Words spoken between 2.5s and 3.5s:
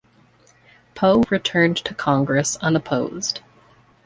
unopposed.